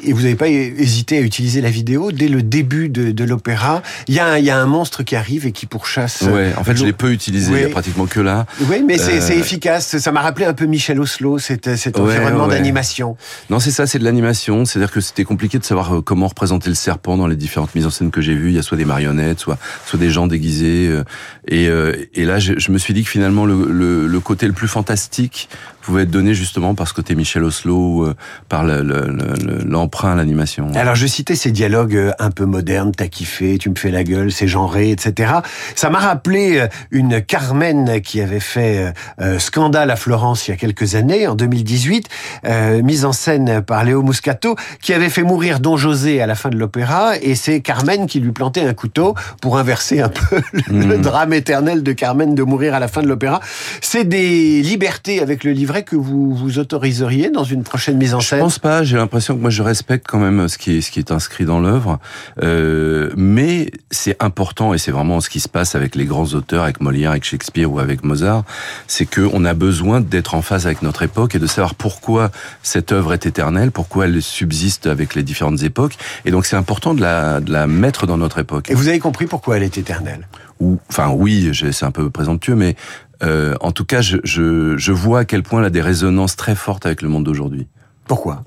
et 0.03 0.13
vous 0.13 0.21
n'avez 0.21 0.35
pas 0.35 0.47
hésité 0.47 1.17
à 1.17 1.21
utiliser 1.21 1.61
la 1.61 1.69
vidéo 1.69 2.11
dès 2.11 2.27
le 2.29 2.41
début 2.41 2.87
de, 2.89 3.11
de 3.11 3.23
l'opéra. 3.23 3.81
Il 4.07 4.13
y, 4.15 4.19
a 4.19 4.25
un- 4.27 4.37
il 4.37 4.45
y 4.45 4.49
a 4.49 4.57
un 4.57 4.65
monstre 4.65 5.03
qui 5.03 5.15
arrive 5.15 5.45
et 5.45 5.51
qui 5.51 5.65
pourchasse. 5.65 6.21
Ouais, 6.21 6.53
en 6.57 6.63
fait, 6.63 6.75
je 6.77 6.85
l'ai 6.85 6.93
peu 6.93 7.11
utilisé, 7.11 7.51
il 7.53 7.61
y 7.61 7.63
a 7.65 7.69
pratiquement 7.69 8.05
que 8.05 8.19
là. 8.21 8.45
Oui, 8.61 8.81
mais 8.85 8.97
c'est 8.97 9.17
Euh, 9.17 9.21
c'est 9.21 9.37
efficace. 9.37 9.97
Ça 9.97 10.11
m'a 10.11 10.21
rappelé 10.21 10.45
un 10.45 10.53
peu 10.53 10.65
Michel 10.65 10.99
Oslo, 10.99 11.37
cet, 11.37 11.75
cet 11.75 11.97
Ouais, 11.97 12.03
environnement 12.03 12.45
ouais. 12.47 12.55
d'animation. 12.55 13.17
Non, 13.49 13.59
c'est 13.59 13.71
ça, 13.71 13.85
c'est 13.87 13.99
de 13.99 14.03
l'animation. 14.05 14.63
C'est-à-dire 14.65 14.91
que 14.91 15.01
c'était 15.01 15.25
compliqué 15.25 15.59
de 15.59 15.65
savoir 15.65 15.97
euh, 15.97 16.01
comment 16.01 16.27
représenter 16.27 16.69
le 16.69 16.75
serpent 16.75 17.17
dans 17.17 17.27
les 17.27 17.35
différentes 17.35 17.75
mises 17.75 17.85
en 17.85 17.89
scène 17.91 18.09
que 18.11 18.21
j'ai 18.21 18.33
vues. 18.35 18.49
Il 18.49 18.55
y 18.55 18.59
a 18.59 18.63
soit 18.63 18.77
des 18.77 18.85
marionnettes, 18.85 19.39
soit 19.39 19.57
soit 19.85 19.99
des 19.99 20.09
gens 20.09 20.27
déguisés. 20.27 20.87
euh, 20.87 21.03
Et, 21.47 21.67
euh, 21.67 21.93
et 22.13 22.25
là, 22.25 22.39
je, 22.39 22.53
je 22.57 22.71
me 22.71 22.77
suis 22.77 22.93
dit 22.93 23.03
que 23.03 23.09
finalement, 23.09 23.45
le, 23.45 23.67
le, 23.69 24.07
le 24.07 24.19
côté 24.19 24.47
le 24.47 24.53
plus 24.53 24.67
fantastique 24.67 25.49
pouvait 25.81 26.03
être 26.03 26.11
donné 26.11 26.33
justement 26.33 26.75
par 26.75 26.87
ce 26.87 26.93
côté 26.93 27.15
Michel 27.15 27.43
Oslo, 27.43 28.05
euh, 28.05 28.15
par 28.49 28.63
le- 28.63 28.81
le- 28.83 29.07
le- 29.07 29.63
l'emprunt 29.65 30.11
à 30.13 30.15
l'animation. 30.15 30.71
Alors 30.75 30.95
je 30.95 31.07
citais 31.07 31.35
ces 31.35 31.51
dialogues 31.51 31.95
euh, 31.95 32.11
un 32.19 32.31
peu 32.31 32.45
modernes, 32.45 32.91
t'as 32.95 33.07
kiffé, 33.07 33.57
tu 33.57 33.69
me 33.69 33.75
fais 33.75 33.91
la 33.91 34.03
gueule, 34.03 34.31
c'est 34.31 34.47
genré, 34.47 34.91
etc. 34.91 35.33
Ça 35.75 35.89
m'a 35.89 35.99
rappelé 35.99 36.59
euh, 36.59 36.67
une 36.91 37.21
Carmen 37.21 38.01
qui 38.01 38.21
avait 38.21 38.39
fait 38.39 38.93
euh, 39.21 39.39
scandale 39.39 39.89
à 39.91 39.95
Florence 39.95 40.47
il 40.47 40.51
y 40.51 40.53
a 40.53 40.57
quelques 40.57 40.95
années, 40.95 41.27
en 41.27 41.35
2018, 41.35 42.07
euh, 42.45 42.81
mise 42.81 43.05
en 43.05 43.11
scène 43.13 43.61
par 43.61 43.83
Léo 43.83 44.01
Muscato, 44.03 44.55
qui 44.81 44.93
avait 44.93 45.09
fait 45.09 45.23
mourir 45.23 45.59
Don 45.59 45.77
José 45.77 46.21
à 46.21 46.27
la 46.27 46.35
fin 46.35 46.49
de 46.49 46.57
l'opéra, 46.57 47.17
et 47.21 47.35
c'est 47.35 47.61
Carmen 47.61 48.05
qui 48.07 48.19
lui 48.19 48.31
plantait 48.31 48.61
un 48.65 48.73
couteau 48.73 49.15
pour 49.41 49.57
inverser 49.57 50.01
un 50.01 50.09
peu 50.09 50.41
le, 50.67 50.97
Mhm. 50.97 51.01
drame 51.01 51.33
éternel 51.33 51.83
de 51.83 51.91
Carmen 51.93 52.35
de 52.35 52.43
mourir 52.43 52.73
à 52.75 52.79
la 52.79 52.87
fin 52.87 53.01
de 53.01 53.07
l'opéra. 53.07 53.39
C'est 53.81 54.03
des 54.07 54.61
libertés 54.61 55.21
avec 55.21 55.43
le 55.43 55.51
livret 55.69 55.83
que 55.83 55.95
vous 55.95 56.33
vous 56.33 56.57
autoriseriez 56.57 57.29
dans 57.29 57.43
une 57.43 57.63
prochaine 57.63 57.97
mise 57.97 58.15
en 58.15 58.19
Je 58.19 58.27
scène 58.29 58.39
pense 58.39 58.57
pas. 58.59 58.83
J'ai 58.83 58.97
l'impression 58.97 59.35
que 59.35 59.41
moi 59.41 59.51
je 59.51 59.61
respecte 59.61 60.07
quand 60.07 60.17
même 60.19 60.47
ce 60.47 60.57
qui 60.57 60.77
est 60.77 60.81
ce 60.81 60.89
qui 60.89 60.97
est 60.99 61.11
inscrit 61.11 61.45
dans 61.45 61.59
l'œuvre, 61.59 61.99
Euh, 62.41 63.11
mais 63.15 63.71
c'est 63.91 64.15
important 64.23 64.73
et 64.73 64.77
c'est 64.77 64.91
vraiment 64.91 65.19
ce 65.21 65.29
qui 65.29 65.39
se 65.39 65.47
passe 65.49 65.75
avec 65.75 65.95
les 65.95 66.05
grands 66.05 66.33
auteurs, 66.33 66.63
avec 66.63 66.81
Molière, 66.81 67.11
avec 67.11 67.23
Shakespeare 67.23 67.71
ou 67.71 67.79
avec 67.79 68.03
Mozart, 68.03 68.43
c'est 68.87 69.05
que 69.05 69.21
on 69.33 69.45
a 69.45 69.53
besoin 69.53 70.01
d'être 70.01 70.33
en 70.35 70.41
phase 70.41 70.65
avec 70.65 70.81
notre 70.81 71.03
époque 71.03 71.35
et 71.35 71.39
de 71.39 71.47
savoir 71.47 71.75
pourquoi 71.75 72.31
cette 72.63 72.91
œuvre 72.91 73.13
est 73.13 73.25
éternelle, 73.25 73.71
pourquoi 73.71 74.05
elle 74.05 74.21
subsiste 74.21 74.87
avec 74.87 75.13
les 75.15 75.23
différentes 75.23 75.61
époques, 75.63 75.95
et 76.25 76.31
donc 76.31 76.45
c'est 76.45 76.55
important 76.55 76.93
de 76.95 77.01
la 77.01 77.41
de 77.41 77.51
la 77.51 77.67
mettre 77.67 78.07
dans 78.07 78.17
notre 78.17 78.39
époque. 78.39 78.69
Et 78.71 78.73
vous 78.75 78.87
avez 78.87 78.99
compris 78.99 79.27
pourquoi 79.27 79.57
elle 79.57 79.63
est 79.63 79.77
éternelle? 79.77 80.27
Ou 80.59 80.77
enfin 80.89 81.09
oui, 81.15 81.49
je- 81.51 81.71
c'est 81.71 81.85
un 81.85 81.91
peu 81.91 82.09
présomptueux, 82.09 82.55
mais 82.55 82.75
euh, 83.23 83.55
en 83.61 83.71
tout 83.71 83.85
cas 83.85 84.01
je, 84.01 84.17
je 84.23 84.77
je 84.77 84.91
vois 84.91 85.19
à 85.19 85.25
quel 85.25 85.43
point 85.43 85.59
elle 85.59 85.67
a 85.67 85.69
des 85.69 85.81
résonances 85.81 86.35
très 86.35 86.55
fortes 86.55 86.85
avec 86.85 87.01
le 87.01 87.09
monde 87.09 87.25
d'aujourd'hui. 87.25 87.67
Pourquoi? 88.07 88.43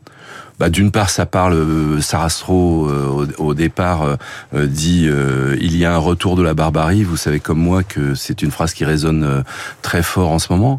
Bah, 0.59 0.71
d'une 0.71 0.90
part, 0.90 1.11
ça 1.11 1.26
parle. 1.26 1.54
euh, 1.54 2.00
Sarastro 2.00 2.87
euh, 2.88 3.26
au, 3.38 3.49
au 3.49 3.54
départ 3.54 4.02
euh, 4.02 4.16
euh, 4.54 4.66
dit 4.66 5.06
euh, 5.09 5.56
il 5.61 5.76
y 5.76 5.85
a 5.85 5.94
un 5.94 5.99
retour 5.99 6.37
de 6.37 6.42
la 6.42 6.54
barbarie. 6.54 7.02
Vous 7.04 7.16
savez 7.16 7.40
comme 7.40 7.59
moi 7.59 7.82
que 7.82 8.14
c'est 8.14 8.42
une 8.42 8.50
phrase 8.50 8.73
qui 8.75 8.85
résonne 8.85 9.25
euh, 9.25 9.42
très 9.82 10.02
fort 10.02 10.30
en 10.30 10.38
ce 10.38 10.52
moment. 10.52 10.78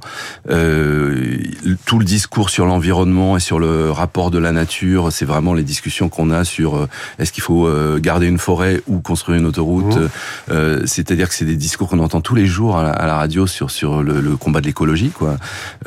Euh, 0.50 1.38
tout 1.86 2.00
le 2.00 2.06
discours 2.06 2.50
sur 2.50 2.65
l'environnement 2.65 3.38
et 3.38 3.39
sur 3.39 3.60
le 3.60 3.92
rapport 3.92 4.32
de 4.32 4.38
la 4.38 4.51
nature, 4.51 5.12
c'est 5.12 5.25
vraiment 5.25 5.53
les 5.53 5.63
discussions 5.63 6.10
qu'on 6.10 6.32
a 6.32 6.44
sur 6.44 6.75
euh, 6.75 6.89
est-ce 7.20 7.32
qu'il 7.32 7.44
faut 7.44 7.68
euh, 7.68 8.00
garder 8.00 8.27
une 8.27 8.39
forêt 8.39 8.82
ou 8.88 9.00
construire 9.00 9.39
une 9.39 9.46
autoroute. 9.46 9.96
Mmh. 9.98 10.08
Euh, 10.51 10.82
C'est-à-dire 10.86 11.30
que 11.30 11.36
c'est 11.36 11.46
des 11.46 11.56
discours 11.56 11.89
qu'on 11.89 12.00
entend 12.00 12.22
tous 12.22 12.36
les 12.36 12.46
jours 12.46 12.77
à 12.77 12.84
la, 12.84 12.92
à 12.92 13.08
la 13.08 13.15
radio 13.15 13.48
sur 13.48 13.72
sur 13.72 14.03
le, 14.03 14.22
le 14.22 14.36
combat 14.38 14.62
de 14.62 14.68
l'écologie, 14.68 15.10
quoi. 15.10 15.38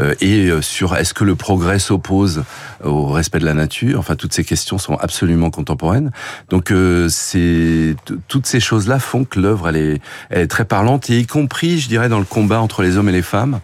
Euh, 0.01 0.15
et 0.21 0.49
euh, 0.51 0.63
sur 0.63 0.97
est-ce 0.97 1.15
que 1.15 1.25
le 1.25 1.35
progrès 1.37 1.79
s'oppose 1.79 2.43
au 2.85 3.07
respect 3.07 3.39
de 3.39 3.45
la 3.45 3.55
nature. 3.55 3.76
Enfin, 3.97 4.17
toutes 4.17 4.33
ces 4.33 4.45
questions 4.45 4.79
sont 4.79 4.95
absolument 4.95 5.51
contemporaines. 5.51 6.11
Donc, 6.49 6.71
euh, 6.71 7.09
c'est 7.09 7.97
toutes 8.29 8.47
ces 8.47 8.61
choses-là 8.61 8.99
font 8.99 9.25
que 9.25 9.41
l'œuvre 9.41 9.69
elle 9.69 10.01
est, 10.31 10.47
très 10.47 10.65
parlante, 10.65 11.11
et 11.11 11.19
y 11.21 11.27
compris, 11.27 11.79
je 11.79 11.89
dirais, 11.89 12.09
dans 12.09 12.19
le 12.19 12.25
combat 12.25 12.61
entre 12.61 12.83
les 12.83 12.97
hommes 12.97 13.09
et 13.09 13.13
les 13.13 13.23
femmes. 13.23 13.61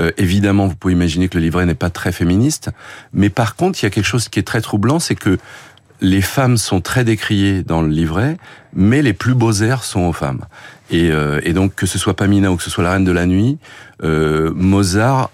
Euh, 0.00 0.10
évidemment, 0.16 0.66
vous 0.66 0.76
pouvez 0.76 0.94
imaginer 0.94 1.28
que 1.28 1.36
le 1.38 1.44
livret 1.44 1.66
n'est 1.66 1.74
pas 1.74 1.90
très 1.90 2.12
féministe, 2.12 2.70
mais 3.12 3.30
par 3.30 3.56
contre, 3.56 3.82
il 3.82 3.86
y 3.86 3.86
a 3.86 3.90
quelque 3.90 4.06
chose 4.06 4.28
qui 4.28 4.38
est 4.38 4.44
très 4.44 4.60
troublant, 4.60 4.98
c'est 4.98 5.14
que 5.14 5.38
les 6.00 6.22
femmes 6.22 6.56
sont 6.56 6.80
très 6.80 7.04
décriées 7.04 7.62
dans 7.62 7.82
le 7.82 7.88
livret, 7.88 8.36
mais 8.72 9.02
les 9.02 9.12
plus 9.12 9.34
beaux 9.34 9.52
airs 9.52 9.82
sont 9.82 10.02
aux 10.02 10.12
femmes. 10.12 10.44
Et, 10.90 11.10
euh, 11.10 11.40
donc 11.52 11.74
que 11.74 11.86
ce 11.86 11.98
soit 11.98 12.14
Pamina 12.14 12.52
ou 12.52 12.56
que 12.56 12.62
ce 12.62 12.70
soit 12.70 12.84
la 12.84 12.92
Reine 12.92 13.04
de 13.04 13.12
la 13.12 13.26
Nuit, 13.26 13.58
Mozart 14.02 15.30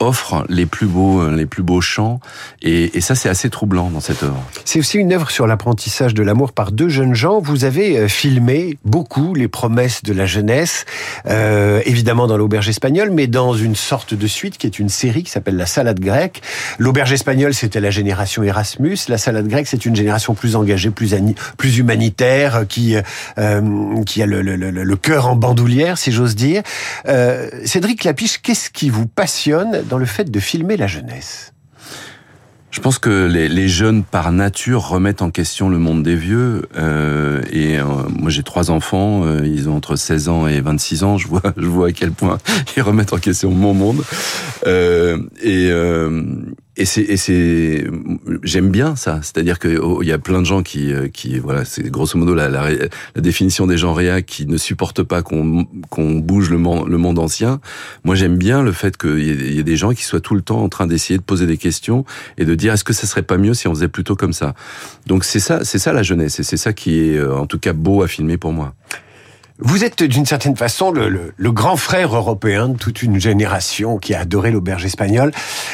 offre 0.00 0.44
les 0.48 0.66
plus 0.66 0.86
beaux, 0.86 1.20
euh, 1.20 1.34
les 1.34 1.46
plus 1.46 1.62
beaux 1.62 1.80
chants, 1.80 2.20
et, 2.62 3.00
ça 3.00 3.14
c'est 3.14 3.28
assez 3.28 3.50
troublant 3.50 3.90
dans 3.90 4.00
cette 4.00 4.22
œuvre. 4.22 4.42
C'est 4.64 4.78
aussi 4.78 4.98
une 4.98 5.12
œuvre 5.12 5.30
sur 5.30 5.46
l'apprentissage 5.46 6.14
de 6.14 6.22
l'amour 6.22 6.52
par 6.52 6.72
deux 6.72 6.88
jeunes 6.88 7.14
gens. 7.14 7.40
Vous 7.40 7.64
avez 7.64 7.98
euh, 7.98 8.08
filmé 8.08 8.78
beaucoup 8.84 9.34
les 9.34 9.48
promesses 9.48 10.02
de 10.02 10.12
la 10.12 10.26
jeunesse, 10.26 10.84
euh, 11.26 11.80
évidemment 11.84 12.26
dans 12.26 12.36
l'auberge 12.36 12.68
espagnole, 12.68 13.10
mais 13.10 13.26
dans 13.26 13.54
une 13.54 13.76
sorte 13.76 14.14
de 14.14 14.26
suite 14.26 14.58
qui 14.58 14.66
est 14.66 14.78
une 14.78 14.88
série 14.88 15.22
qui 15.22 15.30
s'appelle 15.30 15.56
La 15.56 15.66
Salade 15.66 16.00
grecque. 16.00 16.42
L'auberge 16.78 17.12
espagnole 17.12 17.54
c'était 17.54 17.80
la 17.80 17.90
génération 17.90 18.42
Erasmus, 18.42 18.98
la 19.08 19.18
Salade 19.18 19.48
grecque 19.48 19.66
c'est 19.68 19.86
une 19.86 19.96
génération 19.96 20.34
plus 20.34 20.56
engagée, 20.56 20.90
plus, 20.90 21.14
plus 21.56 21.78
humanitaire, 21.78 22.64
qui 22.68 22.96
qui 24.06 24.22
a 24.22 24.26
le, 24.26 24.96
cœur 24.96 25.28
en 25.28 25.36
bandoulière, 25.36 25.98
si 25.98 26.12
j'ose 26.12 26.34
dire. 26.34 26.62
Cédric 27.64 28.04
Lapiche, 28.04 28.40
qu'est-ce 28.42 28.70
qui 28.70 28.90
vous 28.90 29.06
passionne 29.06 29.82
dans 29.88 29.98
le 29.98 30.06
fait 30.06 30.30
de 30.30 30.40
filmer 30.40 30.76
la 30.76 30.86
jeunesse 30.86 31.52
je 32.76 32.82
pense 32.82 32.98
que 32.98 33.26
les, 33.26 33.68
jeunes, 33.68 34.04
par 34.04 34.32
nature, 34.32 34.86
remettent 34.86 35.22
en 35.22 35.30
question 35.30 35.70
le 35.70 35.78
monde 35.78 36.02
des 36.02 36.14
vieux. 36.14 36.68
Euh, 36.76 37.40
et 37.50 37.78
euh, 37.78 37.84
moi, 38.10 38.28
j'ai 38.28 38.42
trois 38.42 38.70
enfants. 38.70 39.24
Euh, 39.24 39.46
ils 39.46 39.70
ont 39.70 39.76
entre 39.76 39.96
16 39.96 40.28
ans 40.28 40.46
et 40.46 40.60
26 40.60 41.02
ans. 41.02 41.16
Je 41.16 41.26
vois, 41.26 41.40
je 41.56 41.66
vois 41.66 41.88
à 41.88 41.92
quel 41.92 42.12
point 42.12 42.36
ils 42.76 42.82
remettent 42.82 43.14
en 43.14 43.18
question 43.18 43.50
mon 43.50 43.72
monde. 43.72 44.02
Euh, 44.66 45.16
et, 45.42 45.70
et 46.78 46.84
c'est 46.84 47.84
j'aime 48.42 48.70
bien 48.70 48.96
ça. 48.96 49.20
C'est-à-dire 49.22 49.58
que 49.58 49.78
oh, 49.78 50.02
il 50.02 50.08
y 50.08 50.12
a 50.12 50.18
plein 50.18 50.40
de 50.40 50.46
gens 50.46 50.62
qui 50.62 50.92
euh, 50.92 51.08
qui 51.08 51.38
voilà 51.38 51.64
c'est 51.64 51.88
grosso 51.90 52.18
modo 52.18 52.34
la, 52.34 52.48
la, 52.50 52.68
définition 53.16 53.66
des 53.66 53.78
gens 53.78 53.94
réac 53.94 54.26
qui 54.26 54.46
ne 54.46 54.58
supportent 54.58 55.02
pas 55.02 55.22
qu'on 55.22 55.66
qu'on 55.88 56.16
bouge 56.16 56.50
le 56.50 56.58
monde 56.58 56.88
le 56.88 56.98
monde 56.98 57.18
ancien. 57.18 57.60
Moi 58.04 58.14
j'aime 58.14 58.36
bien 58.36 58.62
le 58.62 58.72
fait 58.72 58.98
qu'il 58.98 59.20
y, 59.20 59.54
y, 59.54 59.58
ait 59.58 59.62
des 59.62 59.76
gens 59.76 59.92
qui 59.92 60.04
soient 60.04 60.20
tout 60.20 60.34
le 60.34 60.42
temps 60.42 60.62
en 60.62 60.68
train 60.68 60.86
d'essayer 60.86 61.18
de 61.18 61.24
poser 61.24 61.46
des 61.46 61.56
questions 61.56 62.04
et 62.36 62.44
de 62.44 62.54
dire 62.54 62.74
est-ce 62.74 62.84
que 62.84 62.92
ça 62.92 63.06
serait 63.06 63.22
pas 63.22 63.38
mieux 63.38 63.54
si 63.54 63.68
on 63.68 63.74
faisait 63.74 63.88
plutôt 63.88 64.16
comme 64.16 64.34
ça? 64.34 64.54
Donc 65.06 65.24
c'est 65.24 65.40
ça 65.40 65.64
c'est 65.64 65.78
ça 65.78 65.94
la 65.94 66.02
jeunesse 66.02 66.40
et 66.40 66.42
c'est 66.42 66.58
ça 66.58 66.74
qui 66.74 66.98
est 67.00 67.16
euh, 67.16 67.34
en 67.34 67.46
tout 67.46 67.58
cas 67.58 67.72
beau 67.72 68.02
à 68.02 68.08
filmer 68.08 68.36
pour 68.36 68.52
moi 68.52 68.74
vous 69.58 69.84
êtes 69.84 70.02
d'une 70.02 70.26
certaine 70.26 70.56
façon 70.56 70.90
le, 70.90 71.32
grand 71.52 71.76
frère 71.76 72.14
européen 72.14 72.68
de 72.68 72.76
toute 72.76 73.02
une 73.02 73.18
génération 73.18 73.96
qui 73.96 74.14
a 74.14 74.20
adoré 74.20 74.50
l'auberge 74.50 74.84
espagnole. 74.84 75.32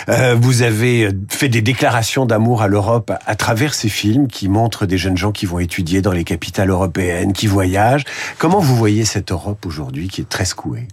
Euh, 0.09 0.37
vous 0.39 0.63
avez 0.63 1.11
fait 1.29 1.49
des 1.49 1.63
déclarations 1.63 2.25
d'amour 2.25 2.63
à 2.63 2.69
l'Europe 2.69 3.13
à, 3.27 3.35
travers 3.35 3.75
ces 3.75 3.89
films 3.89 4.29
qui 4.29 4.49
montrent 4.49 4.87
des 4.87 4.99
jeunes 4.99 5.17
gens 5.17 5.33
qui 5.33 5.47
vont 5.47 5.59
étudier 5.59 6.01
dans 6.01 6.13
les 6.13 6.25
capitales 6.25 6.71
européennes, 6.71 7.33
qui 7.33 7.49
voyagent. 7.49 8.05
Comment 8.39 8.61
vous 8.61 8.77
voyez 8.77 9.05
cette 9.05 9.33
Europe 9.33 9.67
aujourd'hui 9.67 10.09
qui 10.09 10.21
est 10.21 10.29
très 10.29 10.45
secouée? 10.45 10.87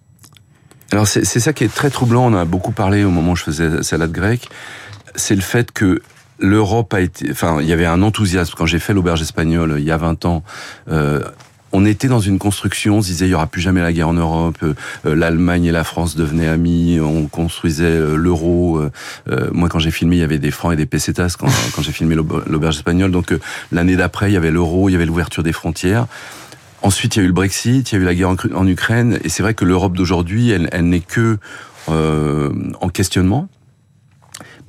Alors 0.91 1.07
c'est 1.07 1.23
ça 1.23 1.53
qui 1.53 1.63
est 1.63 1.73
très 1.73 1.91
troublant. 1.91 2.25
On 2.25 2.33
a 2.35 2.45
beaucoup 2.45 2.71
parlé 2.71 3.03
au 3.03 3.11
moment 3.11 3.33
où 3.33 3.35
je 3.35 3.43
faisais 3.43 3.83
salade 3.83 4.11
grecque. 4.11 4.49
C'est 5.15 5.35
le 5.35 5.41
fait 5.41 5.71
que 5.71 6.01
l'Europe 6.39 6.93
a 6.95 7.01
été, 7.01 7.29
enfin, 7.29 7.61
il 7.61 7.67
y 7.67 7.73
avait 7.73 7.85
un 7.85 8.01
enthousiasme 8.01 8.53
quand 8.57 8.65
j'ai 8.65 8.79
fait 8.79 8.93
l'auberge 8.93 9.21
espagnole 9.21 9.75
il 9.77 9.83
y 9.83 9.91
a 9.91 9.97
20 9.97 10.25
ans. 10.25 10.43
Euh, 10.89 11.21
on 11.71 11.85
était 11.85 12.07
dans 12.07 12.19
une 12.19 12.39
construction, 12.39 12.97
on 12.97 13.01
se 13.01 13.07
disait 13.07 13.27
il 13.27 13.31
y 13.31 13.33
aura 13.33 13.47
plus 13.47 13.61
jamais 13.61 13.81
la 13.81 13.93
guerre 13.93 14.09
en 14.09 14.13
Europe, 14.13 14.57
euh, 14.63 14.73
l'Allemagne 15.15 15.65
et 15.65 15.71
la 15.71 15.83
France 15.83 16.15
devenaient 16.15 16.47
amis, 16.47 16.99
on 16.99 17.27
construisait 17.27 17.85
euh, 17.85 18.15
l'euro. 18.15 18.79
Euh, 18.79 19.49
moi 19.51 19.69
quand 19.69 19.79
j'ai 19.79 19.91
filmé, 19.91 20.17
il 20.17 20.19
y 20.19 20.23
avait 20.23 20.39
des 20.39 20.51
francs 20.51 20.73
et 20.73 20.75
des 20.75 20.85
pesetas 20.85 21.35
quand, 21.37 21.47
quand 21.75 21.81
j'ai 21.81 21.91
filmé 21.91 22.15
l'auberge 22.15 22.77
espagnole. 22.77 23.11
Donc 23.11 23.33
l'année 23.71 23.95
d'après, 23.95 24.29
il 24.29 24.33
y 24.33 24.37
avait 24.37 24.51
l'euro, 24.51 24.89
il 24.89 24.93
y 24.93 24.95
avait 24.95 25.05
l'ouverture 25.05 25.43
des 25.43 25.53
frontières. 25.53 26.07
Ensuite, 26.81 27.15
il 27.15 27.19
y 27.19 27.21
a 27.21 27.25
eu 27.25 27.27
le 27.27 27.33
Brexit, 27.33 27.91
il 27.91 27.95
y 27.95 27.97
a 27.97 28.01
eu 28.01 28.05
la 28.05 28.15
guerre 28.15 28.35
en, 28.55 28.67
Ukraine, 28.67 29.19
et 29.23 29.29
c'est 29.29 29.43
vrai 29.43 29.53
que 29.53 29.65
l'Europe 29.65 29.97
d'aujourd'hui, 29.97 30.51
elle, 30.51 30.69
elle 30.71 30.87
n'est 30.87 31.01
que 31.01 31.37
en 31.87 32.89
questionnement 32.89 33.49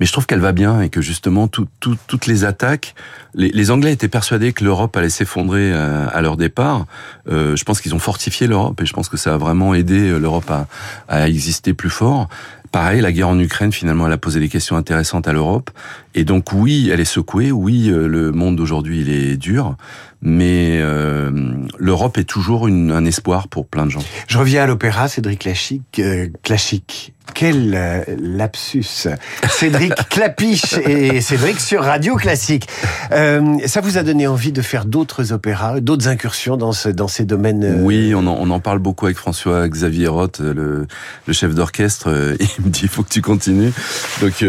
mais 0.01 0.07
je 0.07 0.13
trouve 0.13 0.25
qu'elle 0.25 0.39
va 0.39 0.51
bien 0.51 0.81
et 0.81 0.89
que 0.89 0.99
justement 0.99 1.47
tout, 1.47 1.67
tout, 1.79 1.95
toutes 2.07 2.25
les 2.25 2.43
attaques, 2.43 2.95
les, 3.35 3.49
les, 3.49 3.69
Anglais 3.69 3.93
étaient 3.93 4.07
persuadés 4.07 4.51
que 4.51 4.63
l'Europe 4.63 4.97
allait 4.97 5.11
s'effondrer 5.11 5.71
à, 5.73 6.07
à, 6.07 6.21
leur 6.21 6.37
départ. 6.37 6.87
Euh, 7.29 7.55
je 7.55 7.63
pense 7.65 7.81
qu'ils 7.81 7.93
ont 7.93 7.99
fortifié 7.99 8.47
l'Europe 8.47 8.81
et 8.81 8.87
je 8.87 8.93
pense 8.93 9.09
que 9.09 9.17
ça 9.17 9.35
a 9.35 9.37
vraiment 9.37 9.75
aidé 9.75 10.17
l'Europe 10.17 10.49
à, 10.49 10.65
à 11.07 11.27
exister 11.27 11.75
plus 11.75 11.91
fort. 11.91 12.29
Pareil, 12.71 13.01
la 13.01 13.11
guerre 13.11 13.27
en 13.27 13.37
Ukraine, 13.37 13.73
finalement, 13.73 14.07
elle 14.07 14.13
a 14.13 14.17
posé 14.17 14.39
des 14.39 14.47
questions 14.47 14.77
intéressantes 14.77 15.27
à 15.27 15.33
l'Europe. 15.33 15.71
Et 16.15 16.23
donc, 16.23 16.53
oui, 16.53 16.89
elle 16.91 17.01
est 17.01 17.05
secouée. 17.05 17.51
Oui, 17.51 17.89
euh, 17.89 18.07
le 18.07 18.31
monde 18.31 18.55
d'aujourd'hui, 18.55 19.01
il 19.01 19.09
est 19.09 19.35
dur. 19.35 19.75
Mais 20.21 20.79
euh, 20.79 21.31
l'Europe 21.77 22.17
est 22.17 22.23
toujours 22.23 22.67
une, 22.67 22.91
un 22.91 23.03
espoir 23.03 23.49
pour 23.49 23.67
plein 23.67 23.85
de 23.85 23.91
gens. 23.91 24.03
Je 24.27 24.37
reviens 24.37 24.63
à 24.63 24.67
l'opéra, 24.67 25.09
Cédric 25.09 25.39
Classique. 25.39 25.99
Euh, 25.99 26.29
classique. 26.43 27.13
Quel 27.33 27.73
euh, 27.75 28.03
lapsus 28.19 29.07
Cédric 29.49 29.93
Clapiche 30.09 30.73
et 30.85 31.21
Cédric 31.21 31.59
sur 31.59 31.83
Radio 31.83 32.15
Classique. 32.15 32.67
Euh, 33.11 33.57
ça 33.67 33.79
vous 33.79 33.97
a 33.97 34.03
donné 34.03 34.27
envie 34.27 34.51
de 34.51 34.61
faire 34.61 34.85
d'autres 34.85 35.31
opéras, 35.31 35.79
d'autres 35.79 36.07
incursions 36.07 36.57
dans, 36.57 36.73
ce, 36.73 36.89
dans 36.89 37.07
ces 37.07 37.25
domaines 37.25 37.63
euh... 37.63 37.81
Oui, 37.81 38.13
on 38.15 38.25
en, 38.27 38.37
on 38.39 38.49
en, 38.49 38.59
parle 38.59 38.79
beaucoup 38.79 39.05
avec 39.05 39.17
François 39.17 39.67
Xavier 39.69 40.07
Roth, 40.07 40.39
le, 40.39 40.87
le 41.27 41.33
chef 41.33 41.53
d'orchestre. 41.53 42.35
Il 42.39 42.65
me 42.65 42.69
dit 42.69 42.81
il 42.83 42.89
faut 42.89 43.03
que 43.03 43.09
tu 43.09 43.21
continues. 43.21 43.71
Donc 44.19 44.43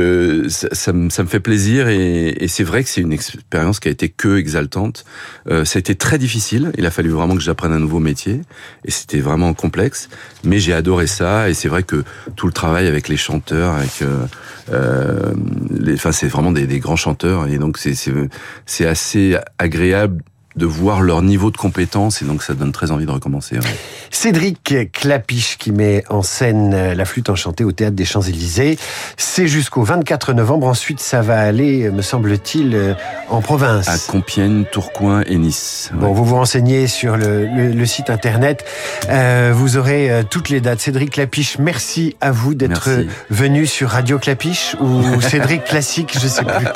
ça, 0.48 0.68
ça, 0.72 0.92
me, 0.92 1.10
ça, 1.10 1.22
me, 1.22 1.28
fait 1.28 1.40
plaisir 1.40 1.88
et, 1.88 2.28
et 2.28 2.48
c'est 2.48 2.64
vrai 2.64 2.82
que 2.82 2.88
c'est 2.88 3.02
une 3.02 3.12
expérience 3.12 3.80
qui 3.80 3.88
a 3.88 3.90
été 3.90 4.08
que 4.08 4.38
exaltante. 4.38 5.04
Ça 5.48 5.76
a 5.76 5.78
été 5.78 5.94
très 5.94 6.18
difficile. 6.18 6.72
Il 6.78 6.86
a 6.86 6.90
fallu 6.90 7.10
vraiment 7.10 7.34
que 7.34 7.42
j'apprenne 7.42 7.72
un 7.72 7.78
nouveau 7.78 8.00
métier 8.00 8.40
et 8.84 8.90
c'était 8.90 9.20
vraiment 9.20 9.54
complexe. 9.54 10.08
Mais 10.44 10.58
j'ai 10.58 10.72
adoré 10.72 11.06
ça 11.06 11.48
et 11.48 11.54
c'est 11.54 11.68
vrai 11.68 11.82
que 11.82 12.02
tout 12.34 12.46
le 12.46 12.52
travail 12.52 12.61
avec 12.64 13.08
les 13.08 13.16
chanteurs, 13.16 13.74
avec 13.74 14.02
euh, 14.02 14.24
euh, 14.72 15.32
les, 15.70 15.94
enfin 15.94 16.12
c'est 16.12 16.28
vraiment 16.28 16.52
des, 16.52 16.66
des, 16.66 16.78
grands 16.78 16.96
chanteurs. 16.96 17.46
Et 17.48 17.58
donc 17.58 17.78
c'est 17.78 17.94
c'est 18.66 18.86
assez 18.86 19.36
agréable 19.58 20.22
de 20.56 20.66
voir 20.66 21.00
leur 21.00 21.22
niveau 21.22 21.50
de 21.50 21.56
compétence 21.56 22.22
et 22.22 22.24
donc 22.24 22.42
ça 22.42 22.54
donne 22.54 22.72
très 22.72 22.90
envie 22.90 23.06
de 23.06 23.10
recommencer. 23.10 23.56
Ouais. 23.56 23.76
Cédric 24.10 24.92
Clapiche 24.92 25.56
qui 25.58 25.72
met 25.72 26.04
en 26.08 26.22
scène 26.22 26.92
la 26.92 27.04
flûte 27.04 27.30
enchantée 27.30 27.64
au 27.64 27.72
théâtre 27.72 27.96
des 27.96 28.04
Champs-Élysées. 28.04 28.78
C'est 29.16 29.46
jusqu'au 29.46 29.82
24 29.82 30.32
novembre. 30.34 30.66
Ensuite, 30.66 31.00
ça 31.00 31.22
va 31.22 31.40
aller, 31.40 31.90
me 31.90 32.02
semble-t-il, 32.02 32.96
en 33.28 33.40
province. 33.40 33.88
À 33.88 33.98
Compiègne, 34.10 34.64
Tourcoing 34.70 35.22
et 35.26 35.36
Nice. 35.36 35.90
Ouais. 35.94 36.00
Bon, 36.00 36.12
vous 36.12 36.24
vous 36.24 36.34
renseignez 36.36 36.86
sur 36.86 37.16
le, 37.16 37.46
le, 37.46 37.68
le 37.72 37.86
site 37.86 38.10
internet. 38.10 38.64
Euh, 39.08 39.52
vous 39.54 39.76
aurez 39.76 40.10
euh, 40.10 40.22
toutes 40.28 40.48
les 40.48 40.60
dates. 40.60 40.80
Cédric 40.80 41.10
Clapiche, 41.10 41.58
merci 41.58 42.16
à 42.20 42.30
vous 42.32 42.54
d'être 42.54 42.90
venu 43.30 43.66
sur 43.66 43.90
Radio 43.90 44.18
Clapiche 44.18 44.76
ou 44.80 45.20
Cédric 45.20 45.64
Classique, 45.64 46.16
je 46.20 46.26
sais 46.26 46.44
plus. 46.44 46.66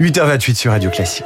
8h28 0.00 0.54
sur 0.54 0.72
Radio 0.72 0.90
Classique. 0.90 1.24